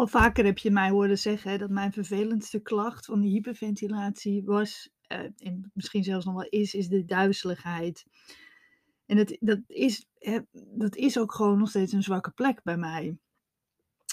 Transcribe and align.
Al 0.00 0.06
vaker 0.06 0.44
heb 0.44 0.58
je 0.58 0.70
mij 0.70 0.90
horen 0.90 1.18
zeggen 1.18 1.58
dat 1.58 1.70
mijn 1.70 1.92
vervelendste 1.92 2.60
klacht 2.60 3.04
van 3.06 3.20
die 3.20 3.30
hyperventilatie 3.30 4.42
was, 4.44 4.90
eh, 5.06 5.18
en 5.18 5.70
misschien 5.74 6.04
zelfs 6.04 6.24
nog 6.24 6.34
wel 6.34 6.48
is, 6.48 6.74
is 6.74 6.88
de 6.88 7.04
duizeligheid. 7.04 8.04
En 9.06 9.16
dat, 9.16 9.36
dat, 9.40 9.58
is, 9.66 10.06
hè, 10.18 10.38
dat 10.52 10.96
is 10.96 11.18
ook 11.18 11.32
gewoon 11.32 11.58
nog 11.58 11.68
steeds 11.68 11.92
een 11.92 12.02
zwakke 12.02 12.30
plek 12.30 12.62
bij 12.62 12.76
mij. 12.76 13.18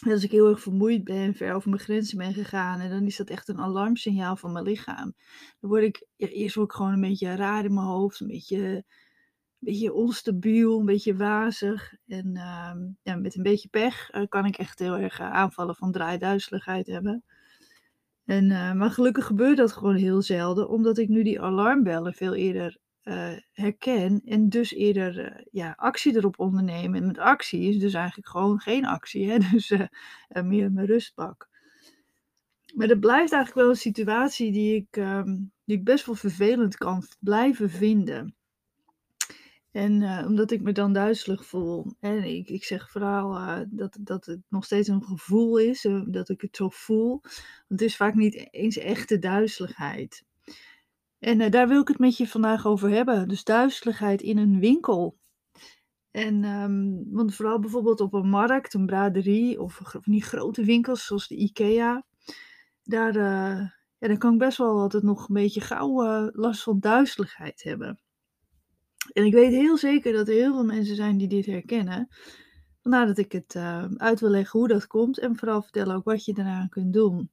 Als 0.07 0.23
ik 0.23 0.31
heel 0.31 0.49
erg 0.49 0.61
vermoeid 0.61 1.03
ben, 1.03 1.33
ver 1.33 1.53
over 1.53 1.69
mijn 1.69 1.81
grenzen 1.81 2.17
ben 2.17 2.33
gegaan, 2.33 2.79
en 2.79 2.89
dan 2.89 3.05
is 3.05 3.17
dat 3.17 3.29
echt 3.29 3.47
een 3.47 3.59
alarmsignaal 3.59 4.35
van 4.35 4.51
mijn 4.51 4.65
lichaam. 4.65 5.13
Dan 5.59 5.69
word 5.69 5.83
ik, 5.83 6.07
eerst 6.15 6.55
word 6.55 6.69
ik 6.69 6.75
gewoon 6.75 6.93
een 6.93 7.01
beetje 7.01 7.35
raar 7.35 7.65
in 7.65 7.73
mijn 7.73 7.85
hoofd, 7.85 8.19
een 8.19 8.27
beetje, 8.27 8.85
een 9.59 9.73
beetje 9.73 9.93
onstabiel, 9.93 10.79
een 10.79 10.85
beetje 10.85 11.15
wazig. 11.15 11.93
En 12.07 12.35
ehm, 12.35 12.77
ja, 13.01 13.15
met 13.15 13.35
een 13.35 13.43
beetje 13.43 13.69
pech 13.69 14.09
eh, 14.09 14.23
kan 14.29 14.45
ik 14.45 14.57
echt 14.57 14.79
heel 14.79 14.97
erg 14.97 15.19
eh, 15.19 15.31
aanvallen 15.31 15.75
van 15.75 15.91
draaiduizeligheid 15.91 16.87
hebben. 16.87 17.23
En, 18.25 18.51
eh, 18.51 18.73
maar 18.73 18.91
gelukkig 18.91 19.25
gebeurt 19.25 19.57
dat 19.57 19.71
gewoon 19.71 19.95
heel 19.95 20.21
zelden, 20.21 20.69
omdat 20.69 20.97
ik 20.97 21.07
nu 21.07 21.23
die 21.23 21.41
alarmbellen 21.41 22.13
veel 22.13 22.35
eerder 22.35 22.77
herken 23.51 24.21
en 24.25 24.49
dus 24.49 24.73
eerder 24.73 25.45
ja, 25.51 25.73
actie 25.77 26.15
erop 26.15 26.39
ondernemen. 26.39 27.01
En 27.01 27.07
met 27.07 27.17
actie 27.17 27.61
is 27.61 27.79
dus 27.79 27.93
eigenlijk 27.93 28.27
gewoon 28.27 28.59
geen 28.59 28.85
actie, 28.85 29.31
hè? 29.31 29.37
dus 29.51 29.73
meer 30.43 30.71
mijn 30.71 30.85
rustpak. 30.85 31.49
Maar 32.75 32.87
dat 32.87 32.99
blijft 32.99 33.31
eigenlijk 33.31 33.53
wel 33.53 33.69
een 33.69 33.81
situatie 33.81 34.51
die 34.51 34.75
ik, 34.75 34.97
ehm, 34.97 35.35
die 35.65 35.77
ik 35.77 35.83
best 35.83 36.05
wel 36.05 36.15
vervelend 36.15 36.77
kan 36.77 37.03
blijven 37.19 37.69
vinden. 37.69 38.35
En 39.71 40.01
eh, 40.01 40.25
omdat 40.27 40.51
ik 40.51 40.61
me 40.61 40.71
dan 40.71 40.93
duizelig 40.93 41.45
voel. 41.45 41.93
En 41.99 42.23
ik, 42.23 42.49
ik 42.49 42.63
zeg 42.63 42.91
vooral 42.91 43.35
eh, 43.35 43.59
dat, 43.69 43.97
dat 44.01 44.25
het 44.25 44.39
nog 44.49 44.65
steeds 44.65 44.87
een 44.87 45.03
gevoel 45.03 45.57
is, 45.57 45.85
eh, 45.85 46.01
dat 46.05 46.29
ik 46.29 46.41
het 46.41 46.55
zo 46.55 46.69
voel. 46.69 47.19
Want 47.21 47.65
het 47.67 47.81
is 47.81 47.95
vaak 47.95 48.13
niet 48.13 48.47
eens 48.53 48.77
echte 48.77 49.19
duizeligheid. 49.19 50.25
En 51.19 51.51
daar 51.51 51.67
wil 51.67 51.81
ik 51.81 51.87
het 51.87 51.99
met 51.99 52.17
je 52.17 52.27
vandaag 52.27 52.65
over 52.65 52.89
hebben. 52.89 53.27
Dus 53.27 53.43
duizeligheid 53.43 54.21
in 54.21 54.37
een 54.37 54.59
winkel. 54.59 55.17
En, 56.11 56.43
ehm, 56.43 57.11
want 57.11 57.35
vooral 57.35 57.59
bijvoorbeeld 57.59 58.01
op 58.01 58.13
een 58.13 58.29
markt, 58.29 58.73
een 58.73 58.85
braderie 58.85 59.61
of 59.61 59.79
van 59.83 60.01
die 60.03 60.23
grote 60.23 60.63
winkels 60.63 61.05
zoals 61.05 61.27
de 61.27 61.35
IKEA. 61.35 62.05
Daar, 62.83 63.13
ja, 63.97 64.07
dan 64.07 64.17
kan 64.17 64.33
ik 64.33 64.39
best 64.39 64.57
wel 64.57 64.79
altijd 64.79 65.03
nog 65.03 65.27
een 65.27 65.33
beetje 65.33 65.61
gauw 65.61 66.29
last 66.33 66.63
van 66.63 66.79
duizeligheid 66.79 67.63
hebben. 67.63 67.99
En 69.13 69.25
ik 69.25 69.33
weet 69.33 69.51
heel 69.51 69.77
zeker 69.77 70.13
dat 70.13 70.27
er 70.27 70.33
heel 70.33 70.53
veel 70.53 70.65
mensen 70.65 70.95
zijn 70.95 71.17
die 71.17 71.27
dit 71.27 71.45
herkennen. 71.45 72.07
Vandaar 72.81 73.07
dat 73.07 73.17
ik 73.17 73.31
het 73.31 73.55
eh, 73.55 73.85
uit 73.95 74.19
wil 74.19 74.29
leggen 74.29 74.59
hoe 74.59 74.67
dat 74.67 74.87
komt 74.87 75.19
en 75.19 75.35
vooral 75.37 75.61
vertellen 75.61 75.95
ook 75.95 76.03
wat 76.03 76.25
je 76.25 76.33
daaraan 76.33 76.69
kunt 76.69 76.93
doen. 76.93 77.29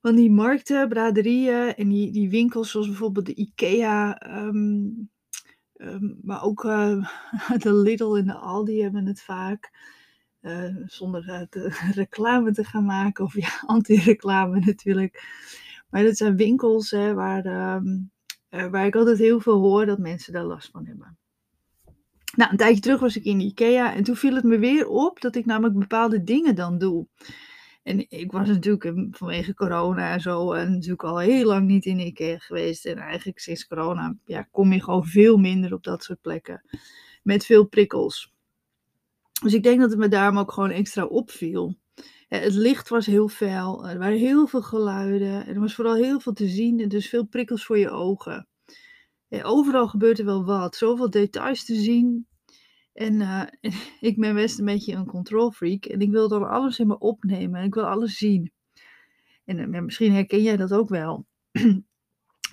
Want 0.00 0.16
die 0.16 0.30
markten, 0.30 0.88
braderieën 0.88 1.74
en 1.74 1.88
die, 1.88 2.12
die 2.12 2.30
winkels 2.30 2.70
zoals 2.70 2.86
bijvoorbeeld 2.86 3.26
de 3.26 3.34
IKEA, 3.34 4.18
ehm, 4.18 4.86
ehm, 5.76 6.14
maar 6.22 6.42
ook 6.42 6.64
eh, 6.64 7.08
de 7.62 7.74
Lidl 7.74 8.14
en 8.16 8.26
de 8.26 8.34
Aldi 8.34 8.82
hebben 8.82 9.06
het 9.06 9.20
vaak. 9.22 9.72
eh, 10.40 10.76
zonder 10.86 11.48
reclame 11.94 12.52
te 12.52 12.64
gaan 12.64 12.84
maken, 12.84 13.24
of 13.24 13.34
ja, 13.34 13.48
anti-reclame 13.66 14.58
natuurlijk. 14.60 15.22
Maar 15.90 16.02
dat 16.04 16.16
zijn 16.16 16.36
winkels 16.36 16.90
hè, 16.90 17.14
waar, 17.14 17.44
ehm, 17.44 17.96
eh, 18.48 18.66
waar 18.66 18.86
ik 18.86 18.96
altijd 18.96 19.18
heel 19.18 19.40
veel 19.40 19.60
hoor 19.60 19.86
dat 19.86 19.98
mensen 19.98 20.32
daar 20.32 20.44
last 20.44 20.70
van 20.70 20.86
hebben. 20.86 21.18
Nou, 22.36 22.50
een 22.50 22.56
tijdje 22.56 22.80
terug 22.80 23.00
was 23.00 23.16
ik 23.16 23.24
in 23.24 23.40
IKEA 23.40 23.94
en 23.94 24.04
toen 24.04 24.16
viel 24.16 24.34
het 24.34 24.44
me 24.44 24.58
weer 24.58 24.88
op 24.88 25.20
dat 25.20 25.34
ik 25.34 25.46
namelijk 25.46 25.78
bepaalde 25.78 26.24
dingen 26.24 26.54
dan 26.54 26.78
doe. 26.78 27.06
En 27.82 28.10
ik 28.10 28.32
was 28.32 28.48
natuurlijk 28.48 28.84
eh, 28.84 29.06
vanwege 29.10 29.54
corona 29.54 30.12
en 30.12 30.20
zo 30.20 30.52
en 30.52 30.72
natuurlijk 30.72 31.02
al 31.02 31.18
heel 31.18 31.46
lang 31.46 31.66
niet 31.66 31.84
in 31.84 31.98
IKEA 31.98 32.38
geweest. 32.38 32.86
En 32.86 32.98
eigenlijk 32.98 33.38
sinds 33.38 33.66
corona 33.66 34.16
ja, 34.24 34.48
kom 34.50 34.72
je 34.72 34.82
gewoon 34.82 35.06
veel 35.06 35.36
minder 35.36 35.72
op 35.72 35.84
dat 35.84 36.04
soort 36.04 36.20
plekken. 36.20 36.62
Met 37.22 37.46
veel 37.46 37.64
prikkels. 37.66 38.32
Dus 39.42 39.54
ik 39.54 39.62
denk 39.62 39.80
dat 39.80 39.90
het 39.90 39.98
me 39.98 40.08
daarom 40.08 40.38
ook 40.38 40.52
gewoon 40.52 40.70
extra 40.70 41.04
opviel. 41.04 41.76
Eh, 42.28 42.40
Het 42.40 42.54
licht 42.54 42.88
was 42.88 43.06
heel 43.06 43.28
fel, 43.28 43.88
er 43.88 43.98
waren 43.98 44.18
heel 44.18 44.46
veel 44.46 44.62
geluiden 44.62 45.46
en 45.46 45.54
er 45.54 45.60
was 45.60 45.74
vooral 45.74 45.94
heel 45.94 46.20
veel 46.20 46.32
te 46.32 46.48
zien 46.48 46.80
en 46.80 46.88
dus 46.88 47.08
veel 47.08 47.26
prikkels 47.26 47.64
voor 47.64 47.78
je 47.78 47.90
ogen. 47.90 48.48
Eh, 49.28 49.50
Overal 49.50 49.88
gebeurt 49.88 50.18
er 50.18 50.24
wel 50.24 50.44
wat, 50.44 50.76
zoveel 50.76 51.10
details 51.10 51.64
te 51.64 51.74
zien. 51.74 52.26
En 52.92 53.20
eh, 53.20 53.42
ik 54.10 54.18
ben 54.18 54.34
best 54.34 54.58
een 54.58 54.64
beetje 54.64 54.94
een 54.94 55.06
control 55.06 55.50
freak 55.50 55.84
en 55.84 56.00
ik 56.00 56.10
wil 56.10 56.28
dan 56.28 56.48
alles 56.48 56.78
in 56.78 56.86
me 56.86 56.98
opnemen 56.98 57.60
en 57.60 57.66
ik 57.66 57.74
wil 57.74 57.86
alles 57.86 58.16
zien. 58.16 58.52
En 59.44 59.74
eh, 59.74 59.80
misschien 59.82 60.12
herken 60.12 60.42
jij 60.42 60.56
dat 60.56 60.72
ook 60.72 60.88
wel. 60.88 61.26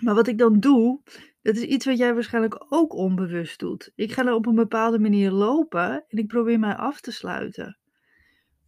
Maar 0.01 0.15
wat 0.15 0.27
ik 0.27 0.37
dan 0.37 0.59
doe, 0.59 1.01
dat 1.41 1.55
is 1.55 1.63
iets 1.63 1.85
wat 1.85 1.97
jij 1.97 2.13
waarschijnlijk 2.13 2.65
ook 2.69 2.93
onbewust 2.93 3.59
doet. 3.59 3.91
Ik 3.95 4.11
ga 4.11 4.25
er 4.25 4.33
op 4.33 4.45
een 4.45 4.55
bepaalde 4.55 4.99
manier 4.99 5.31
lopen 5.31 6.05
en 6.07 6.17
ik 6.17 6.27
probeer 6.27 6.59
mij 6.59 6.75
af 6.75 7.01
te 7.01 7.11
sluiten. 7.11 7.77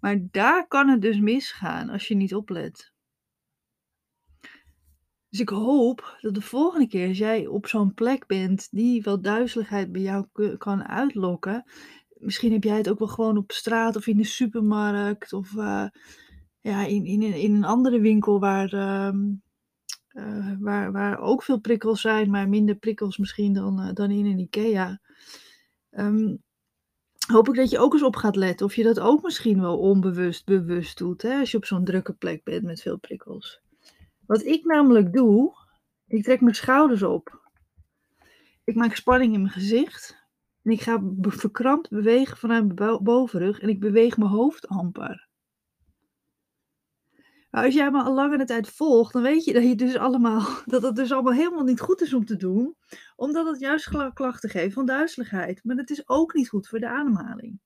Maar 0.07 0.27
daar 0.31 0.67
kan 0.67 0.89
het 0.89 1.01
dus 1.01 1.19
misgaan 1.19 1.89
als 1.89 2.07
je 2.07 2.15
niet 2.15 2.35
oplet. 2.35 2.93
Dus 5.29 5.39
ik 5.39 5.49
hoop 5.49 6.17
dat 6.21 6.33
de 6.33 6.41
volgende 6.41 6.87
keer 6.87 7.07
als 7.07 7.17
jij 7.17 7.47
op 7.47 7.67
zo'n 7.67 7.93
plek 7.93 8.25
bent 8.25 8.67
die 8.71 9.01
wel 9.01 9.21
duizeligheid 9.21 9.91
bij 9.91 10.01
jou 10.01 10.27
kan 10.57 10.87
uitlokken. 10.87 11.63
Misschien 12.09 12.51
heb 12.51 12.63
jij 12.63 12.77
het 12.77 12.89
ook 12.89 12.99
wel 12.99 13.07
gewoon 13.07 13.37
op 13.37 13.51
straat 13.51 13.95
of 13.95 14.07
in 14.07 14.17
de 14.17 14.23
supermarkt 14.23 15.33
of 15.33 15.57
eh, 15.57 15.87
ja, 16.61 16.85
in, 16.85 17.05
in, 17.05 17.21
in 17.21 17.55
een 17.55 17.63
andere 17.63 17.99
winkel 17.99 18.39
waar, 18.39 18.73
ehm, 18.73 19.33
eh, 20.07 20.53
waar, 20.59 20.91
waar 20.91 21.19
ook 21.19 21.43
veel 21.43 21.59
prikkels 21.59 22.01
zijn, 22.01 22.29
maar 22.29 22.49
minder 22.49 22.75
prikkels 22.75 23.17
misschien 23.17 23.53
dan, 23.53 23.81
eh, 23.81 23.93
dan 23.93 24.11
in 24.11 24.25
een 24.25 24.39
IKEA. 24.39 25.01
Ehm, 25.89 26.35
hoop 27.27 27.49
ik 27.49 27.55
dat 27.55 27.69
je 27.69 27.79
ook 27.79 27.93
eens 27.93 28.03
op 28.03 28.15
gaat 28.15 28.35
letten 28.35 28.65
of 28.65 28.75
je 28.75 28.83
dat 28.83 28.99
ook 28.99 29.23
misschien 29.23 29.61
wel 29.61 29.79
onbewust 29.79 30.45
bewust 30.45 30.97
doet, 30.97 31.21
hè, 31.21 31.39
als 31.39 31.51
je 31.51 31.57
op 31.57 31.65
zo'n 31.65 31.85
drukke 31.85 32.13
plek 32.13 32.43
bent 32.43 32.63
met 32.63 32.81
veel 32.81 32.97
prikkels. 32.97 33.61
Wat 34.25 34.43
ik 34.43 34.65
namelijk 34.65 35.13
doe, 35.13 35.53
ik 36.07 36.23
trek 36.23 36.41
mijn 36.41 36.55
schouders 36.55 37.03
op. 37.03 37.49
Ik 38.63 38.75
maak 38.75 38.95
spanning 38.95 39.33
in 39.33 39.41
mijn 39.41 39.53
gezicht. 39.53 40.25
En 40.63 40.71
ik 40.71 40.81
ga 40.81 41.03
verkrampt 41.21 41.89
bewegen 41.89 42.37
vanuit 42.37 42.63
mijn 42.63 42.75
bo- 42.75 43.01
bovenrug 43.01 43.59
en 43.59 43.69
ik 43.69 43.79
beweeg 43.79 44.17
mijn 44.17 44.29
hoofd 44.29 44.67
amper. 44.67 45.26
Maar 47.49 47.65
als 47.65 47.73
jij 47.73 47.91
me 47.91 48.01
al 48.01 48.13
langere 48.13 48.45
tijd 48.45 48.69
volgt, 48.69 49.13
dan 49.13 49.21
weet 49.21 49.43
je 49.43 49.53
dat, 49.53 49.63
je 49.63 49.75
dus 49.75 49.95
allemaal, 49.95 50.47
dat 50.65 50.81
het 50.81 50.95
dus 50.95 51.11
allemaal 51.11 51.33
helemaal 51.33 51.63
niet 51.63 51.79
goed 51.79 52.01
is 52.01 52.13
om 52.13 52.25
te 52.25 52.35
doen. 52.35 52.75
Omdat 53.15 53.47
het 53.47 53.59
juist 53.59 53.89
kla- 53.89 54.09
klachten 54.09 54.49
geeft 54.49 54.73
van 54.73 54.85
duizeligheid. 54.85 55.63
Maar 55.63 55.75
het 55.75 55.89
is 55.89 56.09
ook 56.09 56.33
niet 56.33 56.49
goed 56.49 56.67
voor 56.67 56.79
de 56.79 56.87
ademhaling. 56.87 57.59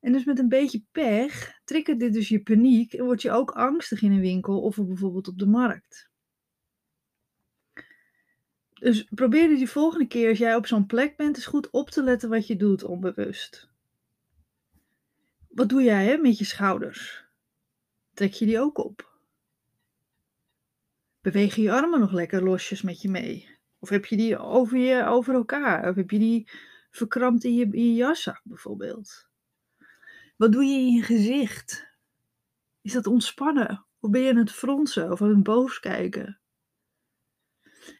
En 0.00 0.12
dus 0.12 0.24
met 0.24 0.38
een 0.38 0.48
beetje 0.48 0.84
pech 0.92 1.60
triggert 1.64 2.00
dit 2.00 2.12
dus 2.12 2.28
je 2.28 2.42
paniek 2.42 2.92
en 2.92 3.04
word 3.04 3.22
je 3.22 3.30
ook 3.30 3.50
angstig 3.50 4.02
in 4.02 4.12
een 4.12 4.20
winkel 4.20 4.60
of 4.60 4.76
bijvoorbeeld 4.76 5.28
op 5.28 5.38
de 5.38 5.46
markt. 5.46 6.10
Dus 8.74 9.04
probeer 9.04 9.50
er 9.50 9.56
die 9.56 9.68
volgende 9.68 10.06
keer 10.06 10.28
als 10.28 10.38
jij 10.38 10.54
op 10.54 10.66
zo'n 10.66 10.86
plek 10.86 11.16
bent 11.16 11.36
eens 11.36 11.46
goed 11.46 11.70
op 11.70 11.90
te 11.90 12.02
letten 12.02 12.28
wat 12.28 12.46
je 12.46 12.56
doet 12.56 12.84
onbewust. 12.84 13.70
Wat 15.48 15.68
doe 15.68 15.82
jij 15.82 16.04
hè, 16.04 16.16
met 16.16 16.38
je 16.38 16.44
schouders? 16.44 17.23
Trek 18.14 18.32
je 18.32 18.46
die 18.46 18.60
ook 18.60 18.78
op? 18.78 19.12
Beweeg 21.20 21.54
je 21.54 21.72
armen 21.72 22.00
nog 22.00 22.12
lekker 22.12 22.42
losjes 22.42 22.82
met 22.82 23.02
je 23.02 23.08
mee? 23.08 23.48
Of 23.78 23.88
heb 23.88 24.04
je 24.04 24.16
die 24.16 24.38
over, 24.38 24.78
je, 24.78 25.04
over 25.04 25.34
elkaar? 25.34 25.88
Of 25.88 25.94
heb 25.94 26.10
je 26.10 26.18
die 26.18 26.48
verkrampt 26.90 27.44
in 27.44 27.54
je, 27.54 27.68
in 27.70 27.94
je 27.94 28.36
bijvoorbeeld? 28.44 29.28
Wat 30.36 30.52
doe 30.52 30.64
je 30.64 30.78
in 30.78 30.92
je 30.92 31.02
gezicht? 31.02 31.86
Is 32.82 32.92
dat 32.92 33.06
ontspannen? 33.06 33.86
Of 34.00 34.10
ben 34.10 34.20
je 34.20 34.30
aan 34.30 34.36
het 34.36 34.52
fronsen 34.52 35.12
of 35.12 35.22
aan 35.22 35.28
het 35.28 35.42
boos 35.42 35.80
kijken? 35.80 36.38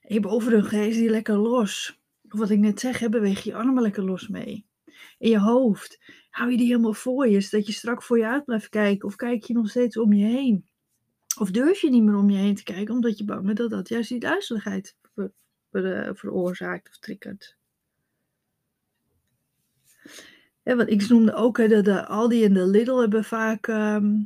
En 0.01 0.15
je 0.15 0.21
bovenrug, 0.21 0.73
is 0.73 0.97
die 0.97 1.11
lekker 1.11 1.37
los? 1.37 2.01
Of 2.31 2.39
wat 2.39 2.51
ik 2.51 2.59
net 2.59 2.81
zeg, 2.81 3.09
beweeg 3.09 3.43
je 3.43 3.55
armen 3.55 3.83
lekker 3.83 4.05
los 4.05 4.29
mee. 4.29 4.67
In 5.19 5.31
je 5.31 5.39
hoofd, 5.39 6.01
hou 6.35 6.51
je 6.51 6.57
die 6.57 6.67
helemaal 6.67 6.95
voor 6.95 7.29
je, 7.29 7.41
zodat 7.41 7.67
je 7.67 7.73
strak 7.73 8.03
voor 8.03 8.19
je 8.19 8.27
uit 8.27 8.45
blijft 8.45 8.69
kijken? 8.69 9.09
Of 9.09 9.17
kijk 9.17 9.45
je 9.45 9.53
nog 9.53 9.71
steeds 9.71 9.97
om 9.97 10.13
je 10.13 10.25
heen? 10.25 10.69
Of 11.39 11.51
durf 11.51 11.81
je 11.81 11.91
niet 11.91 12.03
meer 12.03 12.17
om 12.17 12.31
je 12.31 12.39
heen 12.39 12.55
te 12.55 12.63
kijken, 12.63 12.95
omdat 12.95 13.19
je 13.19 13.25
bang 13.25 13.45
bent 13.45 13.57
dat 13.59 13.71
dat 13.71 13.89
juist 13.89 14.09
die 14.09 14.21
duizeligheid 14.21 14.97
eh, 15.71 16.11
veroorzaakt 16.13 16.89
of 16.89 16.99
triggert? 16.99 17.57
Ja, 20.63 20.77
want 20.77 20.91
ik 20.91 21.09
noemde 21.09 21.35
ook 21.35 21.57
hè, 21.59 21.69
dat 21.69 21.85
de 21.85 22.07
Aldi 22.07 22.45
en 22.45 22.55
de 22.55 22.67
Lidl 22.67 22.97
hebben 22.97 23.25
vaak 23.25 23.67
ehm, 23.67 24.23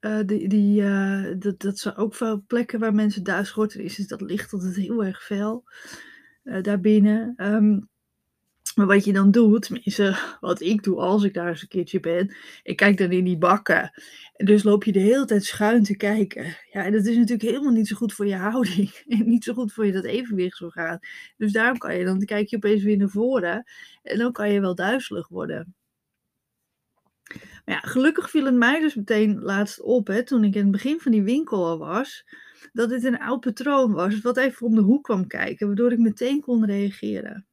eh, 0.00 0.20
die, 0.26 0.48
die, 0.48 0.82
eh, 0.82 1.34
dat, 1.38 1.60
dat 1.60 1.78
zijn 1.78 1.96
ook 1.96 2.14
veel 2.14 2.44
plekken 2.46 2.80
waar 2.80 2.94
mensen 2.94 3.22
duizelig 3.22 3.56
worden. 3.56 3.80
Is, 3.80 3.98
is 3.98 4.06
dat 4.06 4.20
licht 4.20 4.52
altijd 4.52 4.76
heel 4.76 5.04
erg 5.04 5.24
fel 5.24 5.64
eh, 6.42 6.62
daarbinnen. 6.62 7.32
Ehm, 7.36 7.80
Maar 8.74 8.86
wat 8.86 9.04
je 9.04 9.12
dan 9.12 9.30
doet, 9.30 9.62
tenminste 9.62 10.18
wat 10.40 10.60
ik 10.60 10.82
doe 10.82 10.98
als 10.98 11.24
ik 11.24 11.34
daar 11.34 11.48
eens 11.48 11.62
een 11.62 11.68
keertje 11.68 12.00
ben, 12.00 12.34
ik 12.62 12.76
kijk 12.76 12.98
dan 12.98 13.10
in 13.10 13.24
die 13.24 13.38
bakken. 13.38 13.92
En 14.36 14.46
dus 14.46 14.62
loop 14.62 14.84
je 14.84 14.92
de 14.92 14.98
hele 14.98 15.24
tijd 15.24 15.44
schuin 15.44 15.82
te 15.82 15.96
kijken. 15.96 16.56
Ja, 16.70 16.84
en 16.84 16.92
dat 16.92 17.06
is 17.06 17.16
natuurlijk 17.16 17.50
helemaal 17.50 17.72
niet 17.72 17.88
zo 17.88 17.96
goed 17.96 18.12
voor 18.12 18.26
je 18.26 18.36
houding 18.36 18.90
en 19.08 19.28
niet 19.28 19.44
zo 19.44 19.54
goed 19.54 19.72
voor 19.72 19.86
je 19.86 19.92
dat 19.92 20.04
evenwichtsorgaan. 20.04 20.98
Dus 21.36 21.52
daarom 21.52 21.78
kan 21.78 21.96
je 21.96 22.04
dan 22.04 22.24
kijk 22.24 22.48
je 22.48 22.56
opeens 22.56 22.82
weer 22.82 22.96
naar 22.96 23.08
voren 23.08 23.64
en 24.02 24.18
dan 24.18 24.32
kan 24.32 24.52
je 24.52 24.60
wel 24.60 24.74
duizelig 24.74 25.28
worden. 25.28 25.74
Maar 27.64 27.74
ja, 27.74 27.80
gelukkig 27.80 28.30
viel 28.30 28.44
het 28.44 28.54
mij 28.54 28.80
dus 28.80 28.94
meteen 28.94 29.40
laatst 29.40 29.80
op, 29.80 30.06
hè, 30.06 30.24
toen 30.24 30.44
ik 30.44 30.54
in 30.54 30.62
het 30.62 30.70
begin 30.70 31.00
van 31.00 31.12
die 31.12 31.22
winkel 31.22 31.66
al 31.66 31.78
was, 31.78 32.24
dat 32.72 32.88
dit 32.88 33.04
een 33.04 33.18
oud 33.18 33.40
patroon 33.40 33.92
was, 33.92 34.20
wat 34.20 34.36
even 34.36 34.66
om 34.66 34.74
de 34.74 34.80
hoek 34.80 35.04
kwam 35.04 35.26
kijken, 35.26 35.66
waardoor 35.66 35.92
ik 35.92 35.98
meteen 35.98 36.40
kon 36.40 36.64
reageren. 36.64 37.49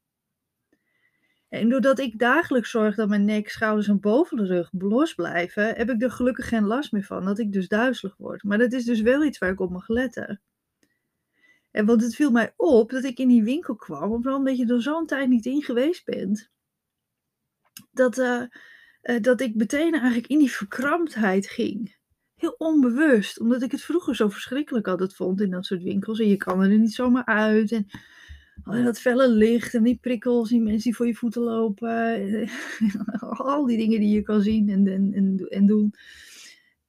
En 1.50 1.70
doordat 1.70 2.00
ik 2.00 2.20
dagelijks 2.20 2.70
zorg 2.70 2.96
dat 2.96 3.10
mijn 3.10 3.26
nek, 3.26 3.50
schouders 3.50 3.88
en 3.88 4.00
boven 4.00 4.38
de 4.38 4.46
rug 4.46 4.70
los 4.72 5.14
blijven, 5.14 5.76
heb 5.76 5.90
ik 5.90 6.02
er 6.02 6.12
gelukkig 6.12 6.48
geen 6.48 6.66
last 6.66 6.92
meer 6.92 7.04
van, 7.04 7.26
dat 7.26 7.40
ik 7.40 7.52
dus 7.52 7.68
duizelig 7.68 8.16
word. 8.18 8.44
Maar 8.44 8.58
dat 8.58 8.74
is 8.74 8.86
dus 8.86 9.02
wel 9.02 9.24
iets 9.24 9.38
waar 9.38 9.52
ik 9.52 9.60
op 9.60 9.72
mag 9.72 9.88
letten. 9.88 10.42
En 11.72 11.86
want 11.86 12.02
het 12.02 12.16
viel 12.16 12.32
mij 12.32 12.54
op 12.56 12.90
dat 12.90 13.04
ik 13.04 13.20
in 13.20 13.28
die 13.28 13.44
winkel 13.44 13.76
kwam, 13.76 14.12
omdat 14.12 14.58
je 14.58 14.74
er 14.74 14.82
zo'n 14.82 15.06
tijd 15.06 15.30
niet 15.30 15.46
in 15.46 15.62
geweest 15.62 16.06
bent, 16.06 16.50
dat, 17.92 18.18
uh, 18.18 18.42
uh, 19.04 19.22
dat 19.22 19.42
ik 19.42 19.56
meteen 19.56 19.94
eigenlijk 19.94 20.28
in 20.28 20.40
die 20.40 20.52
verkramptheid 20.52 21.48
ging. 21.48 21.96
Heel 22.36 22.56
onbewust, 22.58 23.40
omdat 23.40 23.62
ik 23.62 23.72
het 23.72 23.82
vroeger 23.82 24.16
zo 24.16 24.30
verschrikkelijk 24.30 24.88
altijd 24.88 25.16
vond 25.16 25.42
in 25.42 25.50
dat 25.50 25.66
soort 25.66 25.84
winkels. 25.84 26.20
En 26.20 26.28
je 26.28 26.38
kan 26.38 26.62
er 26.62 26.78
niet 26.78 26.94
zomaar 26.94 27.26
uit. 27.26 27.72
En 27.72 27.88
Oh, 28.68 28.84
dat 28.84 29.00
felle 29.00 29.30
licht 29.30 29.74
en 29.74 29.84
die 29.84 29.98
prikkels, 30.02 30.50
die 30.50 30.62
mensen 30.62 30.84
die 30.84 30.96
voor 30.96 31.08
je 31.08 31.16
voeten 31.16 31.42
lopen. 31.42 32.50
al 33.20 33.66
die 33.66 33.78
dingen 33.78 34.00
die 34.00 34.16
je 34.16 34.22
kan 34.22 34.42
zien 34.42 34.70
en, 34.70 34.88
en, 34.88 35.14
en, 35.14 35.48
en 35.50 35.66
doen. 35.66 35.94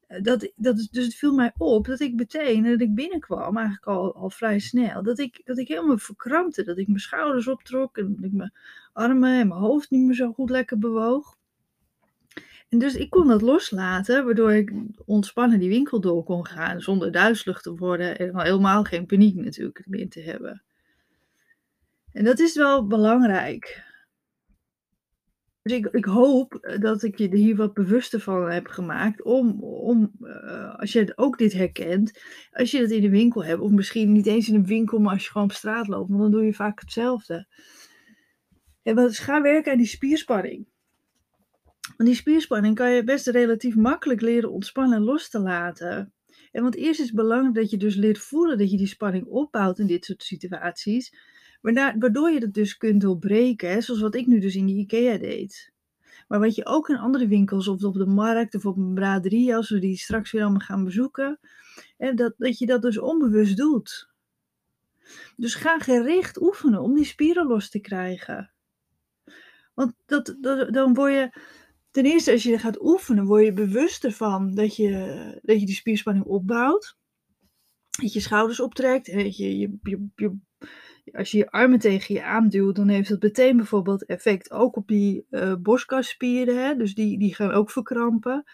Eh, 0.06 0.22
dat, 0.22 0.52
dat 0.56 0.88
dus 0.90 1.04
het 1.04 1.14
viel 1.14 1.34
mij 1.34 1.52
op 1.56 1.86
dat 1.86 2.00
ik 2.00 2.14
meteen, 2.14 2.62
dat 2.62 2.80
ik 2.80 2.94
binnenkwam, 2.94 3.56
eigenlijk 3.56 3.86
al, 3.86 4.14
al 4.14 4.30
vrij 4.30 4.58
snel, 4.58 5.02
dat 5.02 5.18
ik, 5.18 5.40
dat 5.44 5.58
ik 5.58 5.68
helemaal 5.68 5.98
verkrampte. 5.98 6.64
Dat 6.64 6.78
ik 6.78 6.86
mijn 6.86 7.00
schouders 7.00 7.48
optrok 7.48 7.98
en 7.98 8.14
dat 8.14 8.24
ik 8.24 8.32
mijn 8.32 8.52
armen 8.92 9.40
en 9.40 9.48
mijn 9.48 9.60
hoofd 9.60 9.90
niet 9.90 10.04
meer 10.04 10.14
zo 10.14 10.32
goed 10.32 10.50
lekker 10.50 10.78
bewoog. 10.78 11.36
En 12.68 12.78
dus 12.78 12.94
ik 12.94 13.10
kon 13.10 13.28
dat 13.28 13.42
loslaten, 13.42 14.24
waardoor 14.24 14.52
ik 14.52 14.72
ontspannen 15.04 15.58
die 15.58 15.68
winkel 15.68 16.00
door 16.00 16.24
kon 16.24 16.46
gaan, 16.46 16.80
zonder 16.80 17.12
duizelig 17.12 17.60
te 17.60 17.74
worden 17.74 18.18
en 18.18 18.40
helemaal 18.40 18.84
geen 18.84 19.06
paniek 19.06 19.34
natuurlijk 19.34 19.84
meer 19.86 20.08
te 20.08 20.20
hebben. 20.20 20.62
En 22.12 22.24
dat 22.24 22.38
is 22.38 22.56
wel 22.56 22.86
belangrijk. 22.86 23.86
Dus 25.62 25.76
ik, 25.76 25.86
ik 25.86 26.04
hoop 26.04 26.54
eh, 26.54 26.80
dat 26.80 27.02
ik 27.02 27.18
je 27.18 27.28
er 27.28 27.36
hier 27.36 27.56
wat 27.56 27.74
bewuster 27.74 28.20
van 28.20 28.50
heb 28.50 28.66
gemaakt. 28.66 29.22
Om, 29.22 29.62
om 29.62 30.12
uh, 30.20 30.74
als 30.78 30.92
je 30.92 31.12
ook 31.16 31.38
dit 31.38 31.52
herkent, 31.52 32.20
als 32.50 32.70
je 32.70 32.80
dat 32.80 32.90
in 32.90 33.02
de 33.02 33.10
winkel 33.10 33.44
hebt, 33.44 33.60
of 33.60 33.70
misschien 33.70 34.12
niet 34.12 34.26
eens 34.26 34.48
in 34.48 34.54
een 34.54 34.66
winkel, 34.66 34.98
maar 34.98 35.12
als 35.12 35.24
je 35.24 35.30
gewoon 35.30 35.46
op 35.46 35.52
straat 35.52 35.88
loopt, 35.88 36.08
want 36.08 36.20
dan 36.20 36.30
doe 36.30 36.44
je 36.44 36.54
vaak 36.54 36.80
hetzelfde. 36.80 37.46
En 38.82 38.94
wat 38.94 39.10
is, 39.10 39.18
ga 39.18 39.42
werken 39.42 39.72
aan 39.72 39.78
die 39.78 39.86
spierspanning. 39.86 40.66
Want 41.96 42.08
die 42.08 42.14
spierspanning 42.14 42.74
kan 42.74 42.90
je 42.90 43.04
best 43.04 43.26
relatief 43.26 43.76
makkelijk 43.76 44.20
leren 44.20 44.52
ontspannen 44.52 44.96
en 44.96 45.04
los 45.04 45.28
te 45.28 45.38
laten. 45.38 46.12
En 46.52 46.62
want 46.62 46.74
eerst 46.74 47.00
is 47.00 47.06
het 47.06 47.14
belangrijk 47.14 47.54
dat 47.54 47.70
je 47.70 47.76
dus 47.76 47.94
leert 47.94 48.18
voelen 48.18 48.58
dat 48.58 48.70
je 48.70 48.76
die 48.76 48.86
spanning 48.86 49.26
opbouwt 49.26 49.78
in 49.78 49.86
dit 49.86 50.04
soort 50.04 50.22
situaties. 50.22 51.12
Waardoor 51.60 52.30
je 52.30 52.40
het 52.40 52.54
dus 52.54 52.76
kunt 52.76 53.00
doorbreken, 53.00 53.82
zoals 53.82 54.00
wat 54.00 54.14
ik 54.14 54.26
nu 54.26 54.40
dus 54.40 54.54
in 54.54 54.66
de 54.66 54.72
IKEA 54.72 55.18
deed. 55.18 55.72
Maar 56.28 56.40
wat 56.40 56.54
je 56.54 56.66
ook 56.66 56.88
in 56.88 56.96
andere 56.96 57.28
winkels 57.28 57.68
of 57.68 57.84
op 57.84 57.94
de 57.94 58.06
markt 58.06 58.54
of 58.54 58.66
op 58.66 58.76
een 58.76 58.94
braderie, 58.94 59.56
als 59.56 59.70
we 59.70 59.78
die 59.78 59.96
straks 59.96 60.32
weer 60.32 60.42
allemaal 60.42 60.60
gaan 60.60 60.84
bezoeken, 60.84 61.38
hè, 61.96 62.14
dat, 62.14 62.34
dat 62.36 62.58
je 62.58 62.66
dat 62.66 62.82
dus 62.82 62.98
onbewust 62.98 63.56
doet. 63.56 64.10
Dus 65.36 65.54
ga 65.54 65.78
gericht 65.78 66.40
oefenen 66.40 66.80
om 66.80 66.94
die 66.94 67.04
spieren 67.04 67.46
los 67.46 67.70
te 67.70 67.78
krijgen. 67.78 68.50
Want 69.74 69.94
dat, 70.06 70.36
dat, 70.40 70.72
dan 70.72 70.94
word 70.94 71.12
je, 71.12 71.40
ten 71.90 72.04
eerste 72.04 72.32
als 72.32 72.42
je 72.42 72.58
gaat 72.58 72.82
oefenen, 72.82 73.24
word 73.24 73.44
je 73.44 73.52
bewuster 73.52 74.12
van 74.12 74.54
dat 74.54 74.76
je, 74.76 74.90
dat 75.42 75.60
je 75.60 75.66
die 75.66 75.74
spierspanning 75.74 76.24
opbouwt. 76.24 76.96
Dat 77.90 78.12
je 78.12 78.20
schouders 78.20 78.60
optrekt 78.60 79.08
en 79.08 79.24
dat 79.24 79.36
je, 79.36 79.58
je, 79.58 79.78
je 80.14 80.36
als 81.12 81.30
je 81.30 81.38
je 81.38 81.50
armen 81.50 81.78
tegen 81.78 82.14
je 82.14 82.22
aanduwt, 82.22 82.76
dan 82.76 82.88
heeft 82.88 83.08
dat 83.08 83.22
meteen 83.22 83.56
bijvoorbeeld 83.56 84.04
effect 84.04 84.50
ook 84.50 84.76
op 84.76 84.88
die 84.88 85.26
uh, 85.30 85.54
borstkastspieren. 85.54 86.64
Hè? 86.64 86.76
Dus 86.76 86.94
die, 86.94 87.18
die 87.18 87.34
gaan 87.34 87.50
ook 87.50 87.70
verkrampen. 87.70 88.44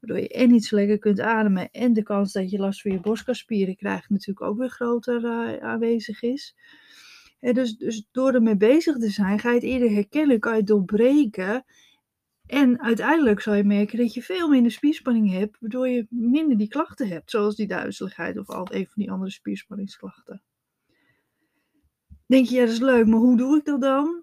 Waardoor 0.00 0.22
je 0.22 0.28
en 0.28 0.50
niet 0.50 0.64
zo 0.64 0.76
lekker 0.76 0.98
kunt 0.98 1.20
ademen. 1.20 1.70
En 1.70 1.92
de 1.92 2.02
kans 2.02 2.32
dat 2.32 2.50
je 2.50 2.58
last 2.58 2.80
van 2.80 2.92
je 2.92 3.00
borstkastspieren 3.00 3.76
krijgt 3.76 4.10
natuurlijk 4.10 4.46
ook 4.46 4.58
weer 4.58 4.70
groter 4.70 5.24
uh, 5.24 5.56
aanwezig 5.56 6.22
is. 6.22 6.56
Dus, 7.40 7.76
dus 7.76 8.08
door 8.10 8.34
ermee 8.34 8.56
bezig 8.56 8.96
te 8.96 9.08
zijn, 9.08 9.38
ga 9.38 9.48
je 9.48 9.54
het 9.54 9.64
eerder 9.64 9.90
herkennen, 9.90 10.40
kan 10.40 10.52
je 10.52 10.58
het 10.58 10.66
doorbreken. 10.66 11.64
En 12.46 12.80
uiteindelijk 12.82 13.40
zal 13.40 13.54
je 13.54 13.64
merken 13.64 13.98
dat 13.98 14.14
je 14.14 14.22
veel 14.22 14.48
minder 14.48 14.72
spierspanning 14.72 15.30
hebt, 15.30 15.56
waardoor 15.60 15.88
je 15.88 16.06
minder 16.10 16.56
die 16.56 16.68
klachten 16.68 17.08
hebt, 17.08 17.30
zoals 17.30 17.56
die 17.56 17.66
duizeligheid 17.66 18.38
of 18.38 18.48
al 18.48 18.66
een 18.70 18.86
van 18.86 19.02
die 19.02 19.10
andere 19.10 19.30
spierspanningsklachten 19.30 20.42
denk 22.32 22.46
je, 22.46 22.54
ja, 22.54 22.60
dat 22.64 22.72
is 22.72 22.80
leuk, 22.80 23.06
maar 23.06 23.18
hoe 23.18 23.36
doe 23.36 23.56
ik 23.56 23.64
dat 23.64 23.80
dan? 23.80 24.22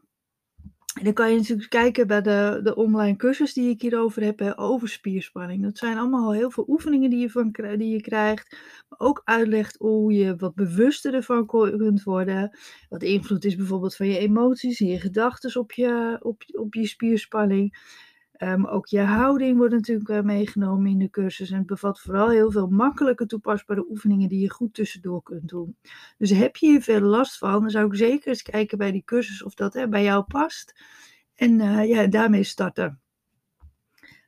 En 0.94 1.04
dan 1.06 1.14
kan 1.14 1.32
je 1.32 1.38
natuurlijk 1.38 1.70
kijken 1.70 2.08
bij 2.08 2.22
de, 2.22 2.60
de 2.64 2.76
online 2.76 3.16
cursus 3.16 3.54
die 3.54 3.70
ik 3.70 3.82
hierover 3.82 4.24
heb, 4.24 4.40
hè, 4.40 4.60
over 4.60 4.90
spierspanning. 4.90 5.64
Dat 5.64 5.78
zijn 5.78 5.98
allemaal 5.98 6.26
al 6.26 6.34
heel 6.34 6.52
veel 6.52 6.66
oefeningen 6.68 7.10
die 7.10 7.20
je, 7.20 7.30
van, 7.30 7.52
die 7.52 7.90
je 7.90 8.02
krijgt. 8.02 8.58
Maar 8.90 9.00
ook 9.00 9.22
uitlegt 9.24 9.76
hoe 9.78 10.14
je 10.14 10.36
wat 10.36 10.56
bewuster 10.56 11.14
ervan 11.14 11.46
kunt 11.46 12.04
worden. 12.04 12.58
Wat 12.90 13.04
invloed 13.04 13.46
is 13.46 13.56
bijvoorbeeld 13.56 13.96
van 13.96 14.08
je 14.08 14.18
emoties 14.18 14.80
en 14.80 14.88
je 14.88 15.00
gedachten 15.00 15.60
op 15.60 15.72
je, 15.72 16.18
op, 16.22 16.44
op 16.52 16.74
je 16.74 16.88
spierspanning. 16.88 17.78
Um, 18.44 18.66
ook 18.66 18.88
je 18.88 19.00
houding 19.00 19.58
wordt 19.58 19.74
natuurlijk 19.74 20.10
uh, 20.10 20.22
meegenomen 20.22 20.92
in 20.92 20.98
de 20.98 21.10
cursus. 21.10 21.52
En 21.52 21.58
het 21.58 21.66
bevat 21.66 22.00
vooral 22.00 22.30
heel 22.30 22.52
veel 22.52 22.68
makkelijke 22.68 23.26
toepasbare 23.26 23.86
oefeningen 23.90 24.30
die 24.30 24.40
je 24.40 24.50
goed 24.50 24.74
tussendoor 24.74 25.24
kunt 25.24 25.48
doen. 25.48 25.78
Dus 26.18 26.30
heb 26.30 26.56
je 26.56 26.68
hier 26.68 26.82
veel 26.82 27.02
last 27.02 27.38
van, 27.38 27.62
dan 27.62 27.70
zou 27.70 27.86
ik 27.86 27.96
zeker 27.96 28.28
eens 28.28 28.42
kijken 28.42 28.78
bij 28.78 28.92
die 28.92 29.04
cursus 29.04 29.44
of 29.44 29.54
dat 29.54 29.74
hè, 29.74 29.88
bij 29.88 30.04
jou 30.04 30.24
past. 30.24 30.84
En 31.36 31.60
uh, 31.60 31.88
ja, 31.88 32.08
daarmee 32.08 32.44
starten. 32.44 33.00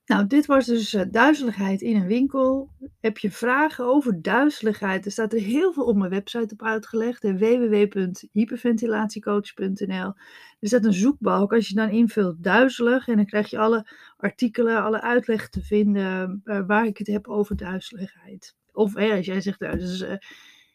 Nou, 0.06 0.28
dit 0.28 0.46
was 0.46 0.66
dus 0.66 0.94
uh, 0.94 1.02
duizeligheid 1.12 1.82
in 1.82 1.96
een 1.96 2.08
winkel. 2.08 2.70
Heb 3.00 3.18
je 3.18 3.32
vragen 3.32 3.86
over 3.86 4.22
duizeligheid? 4.22 5.06
Er 5.06 5.12
staat 5.12 5.34
er 5.34 5.40
heel 5.40 5.74
veel 5.74 5.86
op 5.86 5.96
mijn 5.96 6.10
website 6.10 6.54
op 6.54 6.64
uitgelegd. 6.64 7.24
www.hyperventilatiecoach.nl 7.24 10.14
Er 10.60 10.68
staat 10.68 10.86
een 10.86 10.94
zoekbalk. 10.94 11.54
Als 11.54 11.68
je 11.68 11.74
dan 11.74 11.90
invult 11.90 12.44
duizelig 12.44 13.08
en 13.08 13.16
dan 13.16 13.26
krijg 13.26 13.50
je 13.50 13.58
alle 13.58 13.88
artikelen, 14.18 14.84
alle 14.84 15.02
uitleg 15.02 15.50
te 15.50 15.62
vinden 15.62 16.42
uh, 16.44 16.62
waar 16.68 16.86
ik 16.86 16.98
het 16.98 17.08
heb 17.08 17.28
over 17.28 17.56
duizeligheid. 17.56 18.56
Of 18.72 18.96
als 18.96 19.26
jij 19.26 19.42
zegt, 19.42 19.60
dus, 19.60 20.06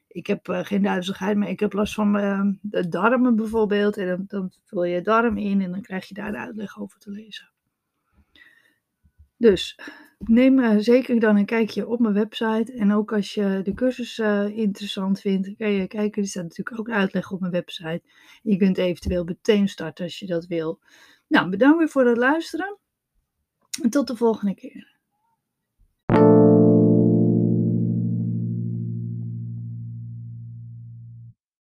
ik 0.09 0.27
heb 0.27 0.49
geen 0.49 0.83
duizeligheid, 0.83 1.37
maar 1.37 1.49
ik 1.49 1.61
heb 1.61 1.73
last 1.73 1.95
van 1.95 2.13
de 2.63 2.89
darmen 2.89 3.37
bijvoorbeeld. 3.37 3.97
En 3.97 4.07
dan, 4.07 4.25
dan 4.27 4.53
vul 4.65 4.85
je 4.85 5.03
darm 5.03 5.37
in 5.37 5.61
en 5.61 5.71
dan 5.71 5.83
krijg 5.83 6.09
je 6.09 6.15
daar 6.15 6.33
de 6.33 6.39
uitleg 6.39 6.81
over 6.81 6.99
te 6.99 7.11
lezen. 7.11 7.55
Dus 9.37 9.79
neem 10.19 10.59
uh, 10.59 10.75
zeker 10.79 11.21
dan 11.21 11.37
een 11.37 11.47
kijkje 11.47 11.89
op 11.89 12.01
mijn 12.01 12.15
website. 12.15 12.73
En 12.73 12.93
ook 12.93 13.13
als 13.13 13.35
je 13.35 13.61
de 13.65 13.75
cursus 13.75 14.19
uh, 14.19 14.49
interessant 14.49 15.21
vindt, 15.21 15.57
kan 15.57 15.71
je 15.71 15.87
kijken. 15.87 16.23
Er 16.23 16.29
staat 16.29 16.43
natuurlijk 16.43 16.79
ook 16.79 16.91
uitleg 16.91 17.33
op 17.33 17.41
mijn 17.41 17.53
website. 17.53 18.03
Je 18.43 18.57
kunt 18.57 18.79
eventueel 18.79 19.25
meteen 19.25 19.69
starten 19.69 20.05
als 20.05 20.19
je 20.19 20.27
dat 20.27 20.47
wil. 20.47 20.81
Nou, 21.29 21.51
bedankt 21.51 21.79
weer 21.79 21.89
voor 21.89 22.07
het 22.07 22.17
luisteren. 22.17 22.79
En 23.83 23.91
tot 23.91 24.07
de 24.07 24.17
volgende 24.17 24.55
keer. 24.55 24.96